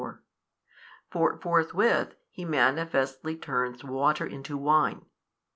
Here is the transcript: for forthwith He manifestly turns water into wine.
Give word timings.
for 1.11 1.37
forthwith 1.39 2.15
He 2.31 2.43
manifestly 2.43 3.35
turns 3.37 3.83
water 3.83 4.25
into 4.25 4.57
wine. 4.57 5.05